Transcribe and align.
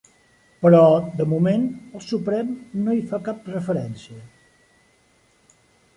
Però 0.63 0.79
de 1.19 1.27
moment 1.33 1.67
el 1.99 2.03
Suprem 2.07 2.49
no 2.87 2.97
hi 3.01 3.05
fa 3.13 3.23
cap 3.29 3.53
referència. 3.59 4.21